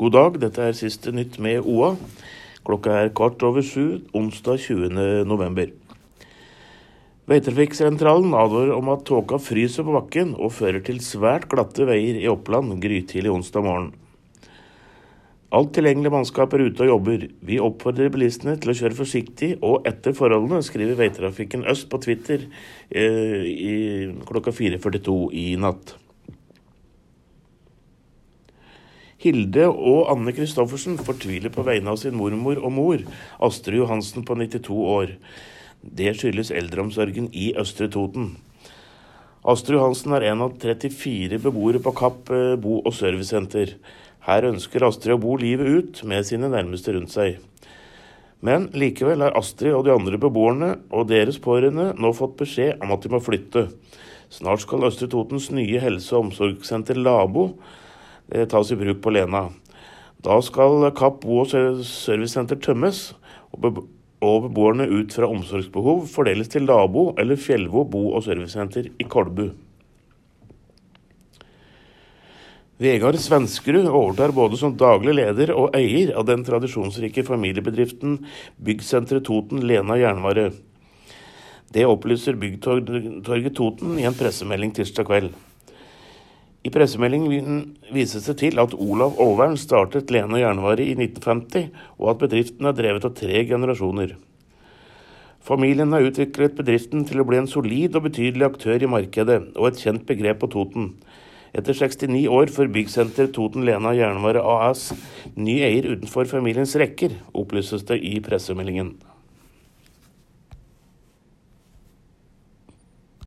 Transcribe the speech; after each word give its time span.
God 0.00 0.14
dag, 0.14 0.36
dette 0.40 0.62
er 0.64 0.72
siste 0.72 1.12
nytt 1.12 1.34
med 1.44 1.66
OA. 1.68 1.90
Klokka 2.64 2.94
er 3.02 3.10
kvart 3.12 3.42
over 3.44 3.60
sju, 3.60 3.98
onsdag 4.16 4.62
20. 4.62 5.26
november. 5.28 5.74
Veitrafikksentralen 7.28 8.32
advarer 8.32 8.72
om 8.78 8.88
at 8.94 9.04
tåka 9.04 9.36
fryser 9.36 9.84
på 9.84 9.98
bakken 9.98 10.32
og 10.38 10.54
fører 10.56 10.80
til 10.86 11.02
svært 11.04 11.50
glatte 11.52 11.84
veier 11.84 12.16
i 12.16 12.24
Oppland 12.32 12.78
grytidlig 12.80 13.28
onsdag 13.28 13.68
morgen. 13.68 13.92
Alt 15.52 15.74
tilgjengelig 15.76 16.16
mannskap 16.16 16.56
er 16.56 16.64
ute 16.70 16.86
og 16.86 16.94
jobber. 16.94 17.28
Vi 17.44 17.60
oppfordrer 17.60 18.08
bilistene 18.14 18.56
til 18.56 18.72
å 18.72 18.80
kjøre 18.80 19.02
forsiktig 19.04 19.56
og 19.60 19.84
etter 19.90 20.16
forholdene, 20.16 20.64
skriver 20.64 20.96
Veitrafikken 20.96 21.68
Øst 21.68 21.92
på 21.92 22.00
Twitter 22.00 22.48
eh, 22.88 23.50
i 23.52 23.74
klokka 24.24 24.56
4.42 24.64 25.26
i 25.36 25.50
natt. 25.60 25.98
Hilde 29.20 29.66
og 29.68 30.06
Anne 30.08 30.32
Christoffersen 30.32 30.94
fortviler 30.96 31.52
på 31.52 31.60
vegne 31.66 31.92
av 31.92 31.98
sin 32.00 32.14
mormor 32.16 32.56
og 32.64 32.72
mor, 32.72 33.02
Astrid 33.44 33.76
Johansen 33.76 34.24
på 34.24 34.32
92 34.40 34.76
år. 34.94 35.10
Det 35.84 36.14
skyldes 36.16 36.52
eldreomsorgen 36.56 37.26
i 37.36 37.50
Østre 37.60 37.90
Toten. 37.92 38.30
Astrid 39.44 39.76
Johansen 39.76 40.14
er 40.16 40.24
en 40.30 40.44
av 40.46 40.54
34 40.62 41.36
beboere 41.44 41.82
på 41.84 41.92
Kapp 41.98 42.32
eh, 42.32 42.54
bo- 42.60 42.80
og 42.80 42.96
servicesenter. 42.96 43.74
Her 44.24 44.46
ønsker 44.48 44.86
Astrid 44.88 45.18
å 45.18 45.20
bo 45.20 45.36
livet 45.40 45.68
ut 45.68 46.00
med 46.08 46.24
sine 46.28 46.48
nærmeste 46.52 46.96
rundt 46.96 47.12
seg. 47.12 47.42
Men 48.40 48.70
likevel 48.72 49.20
har 49.20 49.36
Astrid 49.36 49.76
og 49.76 49.84
de 49.84 49.92
andre 49.92 50.16
beboerne 50.20 50.70
og 50.96 51.10
deres 51.12 51.36
pårørende 51.44 51.90
nå 52.00 52.14
fått 52.16 52.38
beskjed 52.40 52.80
om 52.80 52.96
at 52.96 53.04
de 53.04 53.12
må 53.12 53.20
flytte. 53.20 53.66
Snart 54.32 54.64
skal 54.64 54.88
Østre 54.88 55.10
Totens 55.12 55.50
nye 55.52 55.84
helse- 55.84 56.16
og 56.16 56.30
omsorgssenter 56.30 56.96
Labo 56.96 57.50
tas 58.30 58.70
i 58.70 58.78
bruk 58.78 59.00
på 59.02 59.12
Lena. 59.14 59.48
Da 60.22 60.40
skal 60.44 60.90
Kapp 60.92 61.22
bo- 61.22 61.40
og 61.40 61.48
ser- 61.48 61.82
servicesenter 61.82 62.60
tømmes, 62.60 63.14
og 63.52 63.62
beboerne 64.20 64.86
ut 64.88 65.12
fra 65.12 65.26
omsorgsbehov 65.26 66.06
fordeles 66.06 66.48
til 66.48 66.66
Labo 66.68 67.14
eller 67.18 67.36
Fjellvo 67.36 67.84
bo- 67.84 68.14
og 68.14 68.22
servicesenter 68.22 68.90
i 69.00 69.04
Kolbu. 69.04 69.50
Vegard 72.80 73.18
Svenskerud 73.20 73.88
overtar 73.88 74.32
både 74.32 74.56
som 74.56 74.76
daglig 74.76 75.12
leder 75.14 75.50
og 75.52 75.74
eier 75.76 76.14
av 76.16 76.24
den 76.24 76.44
tradisjonsrike 76.46 77.26
familiebedriften 77.26 78.26
Byggsenteret 78.56 79.26
Toten 79.28 79.60
Lena 79.60 79.98
Jernvare. 80.00 80.52
Det 81.72 81.84
opplyser 81.84 82.40
Byggtorget 82.40 83.54
Toten 83.54 83.98
i 84.00 84.06
en 84.08 84.16
pressemelding 84.16 84.72
tirsdag 84.72 85.06
kveld. 85.06 85.30
I 86.60 86.68
pressemeldingen 86.68 87.60
vises 87.88 88.26
det 88.28 88.34
til 88.42 88.60
at 88.60 88.74
Olav 88.76 89.16
Åvern 89.22 89.56
startet 89.56 90.10
Lena 90.12 90.42
Jernvare 90.42 90.84
i 90.84 90.92
1950, 90.92 91.70
og 91.96 92.10
at 92.12 92.20
bedriften 92.20 92.68
er 92.68 92.76
drevet 92.76 93.06
av 93.08 93.14
tre 93.16 93.46
generasjoner. 93.48 94.12
Familien 95.40 95.96
har 95.96 96.04
utviklet 96.04 96.58
bedriften 96.58 97.06
til 97.08 97.22
å 97.22 97.24
bli 97.24 97.40
en 97.40 97.48
solid 97.48 97.96
og 97.96 98.04
betydelig 98.10 98.44
aktør 98.50 98.84
i 98.84 98.90
markedet, 98.92 99.40
og 99.56 99.70
et 99.70 99.80
kjent 99.80 100.04
begrep 100.08 100.42
på 100.42 100.50
Toten. 100.52 100.90
Etter 101.56 101.74
69 101.74 102.28
år 102.30 102.52
får 102.52 102.68
byggsenter 102.76 103.32
Toten 103.34 103.64
Lena 103.66 103.94
Jernvare 103.96 104.44
AS 104.44 104.90
ny 105.40 105.62
eier 105.64 105.88
utenfor 105.96 106.28
familiens 106.28 106.76
rekker, 106.78 107.16
opplyses 107.32 107.88
det 107.88 108.02
i 108.04 108.18
pressemeldingen. 108.22 108.98